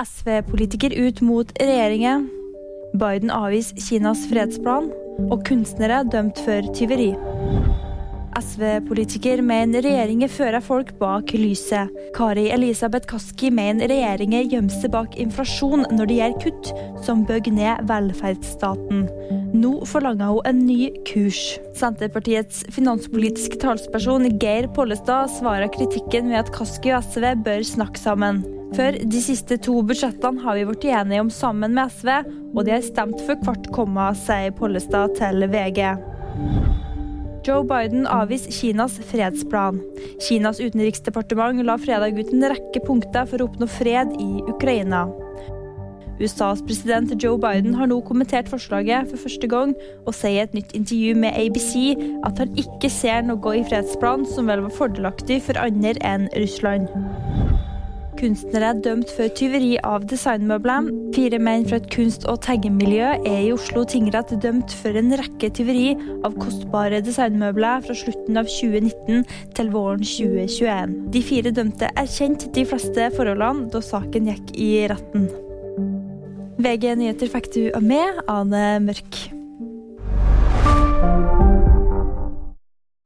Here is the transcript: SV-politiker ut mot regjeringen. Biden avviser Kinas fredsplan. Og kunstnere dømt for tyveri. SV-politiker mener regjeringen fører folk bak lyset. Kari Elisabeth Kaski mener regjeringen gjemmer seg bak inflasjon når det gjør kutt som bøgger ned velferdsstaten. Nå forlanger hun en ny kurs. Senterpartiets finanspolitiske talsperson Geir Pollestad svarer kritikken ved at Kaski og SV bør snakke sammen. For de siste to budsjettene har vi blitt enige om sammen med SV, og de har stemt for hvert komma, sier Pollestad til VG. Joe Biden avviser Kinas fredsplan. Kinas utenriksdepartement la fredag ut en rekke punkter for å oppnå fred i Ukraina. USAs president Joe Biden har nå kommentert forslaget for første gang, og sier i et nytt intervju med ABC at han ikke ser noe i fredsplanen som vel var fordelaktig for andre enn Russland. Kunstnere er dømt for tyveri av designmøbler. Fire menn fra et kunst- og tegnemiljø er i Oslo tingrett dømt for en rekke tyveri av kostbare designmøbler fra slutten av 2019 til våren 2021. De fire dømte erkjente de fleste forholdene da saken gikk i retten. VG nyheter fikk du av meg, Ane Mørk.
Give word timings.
SV-politiker 0.00 0.94
ut 0.96 1.20
mot 1.20 1.52
regjeringen. 1.60 2.28
Biden 2.96 3.30
avviser 3.34 3.76
Kinas 3.84 4.24
fredsplan. 4.30 4.90
Og 5.28 5.42
kunstnere 5.44 6.00
dømt 6.08 6.38
for 6.46 6.64
tyveri. 6.72 7.10
SV-politiker 8.40 9.42
mener 9.44 9.82
regjeringen 9.84 10.30
fører 10.32 10.62
folk 10.64 10.94
bak 11.00 11.34
lyset. 11.36 11.90
Kari 12.16 12.46
Elisabeth 12.54 13.08
Kaski 13.10 13.50
mener 13.52 13.90
regjeringen 13.90 14.48
gjemmer 14.48 14.72
seg 14.72 14.94
bak 14.94 15.18
inflasjon 15.20 15.84
når 15.92 16.08
det 16.08 16.18
gjør 16.20 16.36
kutt 16.46 16.70
som 17.04 17.26
bøgger 17.28 17.56
ned 17.58 17.82
velferdsstaten. 17.90 19.02
Nå 19.52 19.72
forlanger 19.90 20.30
hun 20.30 20.48
en 20.48 20.62
ny 20.68 20.78
kurs. 21.10 21.42
Senterpartiets 21.76 22.62
finanspolitiske 22.72 23.60
talsperson 23.60 24.30
Geir 24.38 24.70
Pollestad 24.78 25.34
svarer 25.36 25.68
kritikken 25.74 26.30
ved 26.32 26.46
at 26.46 26.54
Kaski 26.54 26.94
og 26.94 27.04
SV 27.10 27.34
bør 27.44 27.66
snakke 27.74 28.00
sammen. 28.00 28.40
For 28.76 28.94
de 29.12 29.20
siste 29.22 29.56
to 29.64 29.80
budsjettene 29.82 30.44
har 30.44 30.58
vi 30.58 30.66
blitt 30.68 30.86
enige 30.92 31.24
om 31.24 31.30
sammen 31.34 31.74
med 31.74 31.90
SV, 31.90 32.10
og 32.54 32.64
de 32.66 32.76
har 32.76 32.84
stemt 32.86 33.18
for 33.26 33.40
hvert 33.46 33.66
komma, 33.74 34.12
sier 34.14 34.54
Pollestad 34.54 35.16
til 35.18 35.46
VG. 35.50 35.80
Joe 37.46 37.64
Biden 37.64 38.04
avviser 38.06 38.52
Kinas 38.52 38.98
fredsplan. 39.10 39.80
Kinas 40.22 40.60
utenriksdepartement 40.60 41.64
la 41.66 41.78
fredag 41.80 42.18
ut 42.20 42.30
en 42.34 42.46
rekke 42.52 42.84
punkter 42.84 43.26
for 43.26 43.40
å 43.40 43.48
oppnå 43.48 43.66
fred 43.70 44.14
i 44.20 44.30
Ukraina. 44.44 45.08
USAs 46.20 46.60
president 46.68 47.14
Joe 47.16 47.38
Biden 47.40 47.74
har 47.74 47.88
nå 47.88 47.96
kommentert 48.04 48.50
forslaget 48.52 49.08
for 49.08 49.24
første 49.24 49.48
gang, 49.50 49.72
og 50.04 50.14
sier 50.14 50.36
i 50.36 50.44
et 50.44 50.54
nytt 50.54 50.76
intervju 50.76 51.16
med 51.16 51.34
ABC 51.40 51.72
at 52.28 52.44
han 52.44 52.52
ikke 52.60 52.92
ser 52.92 53.24
noe 53.26 53.56
i 53.56 53.64
fredsplanen 53.66 54.28
som 54.28 54.52
vel 54.52 54.66
var 54.68 54.76
fordelaktig 54.76 55.40
for 55.48 55.58
andre 55.58 55.96
enn 56.04 56.28
Russland. 56.36 56.92
Kunstnere 58.18 58.72
er 58.72 58.80
dømt 58.82 59.10
for 59.14 59.30
tyveri 59.38 59.76
av 59.86 60.04
designmøbler. 60.10 60.88
Fire 61.14 61.38
menn 61.42 61.66
fra 61.68 61.78
et 61.78 61.88
kunst- 61.94 62.26
og 62.30 62.40
tegnemiljø 62.44 63.12
er 63.28 63.40
i 63.44 63.52
Oslo 63.54 63.84
tingrett 63.88 64.34
dømt 64.42 64.74
for 64.82 64.98
en 64.98 65.14
rekke 65.20 65.52
tyveri 65.56 65.94
av 66.26 66.34
kostbare 66.42 67.00
designmøbler 67.06 67.86
fra 67.86 67.96
slutten 68.02 68.40
av 68.40 68.50
2019 68.50 69.24
til 69.56 69.72
våren 69.74 70.04
2021. 70.04 70.96
De 71.14 71.24
fire 71.24 71.54
dømte 71.54 71.90
erkjente 71.94 72.50
de 72.56 72.66
fleste 72.68 73.10
forholdene 73.16 73.70
da 73.72 73.84
saken 73.84 74.32
gikk 74.32 74.54
i 74.58 74.70
retten. 74.90 75.28
VG 76.60 76.96
nyheter 77.00 77.30
fikk 77.32 77.52
du 77.54 77.62
av 77.72 77.84
meg, 77.86 78.24
Ane 78.28 78.80
Mørk. 78.84 79.39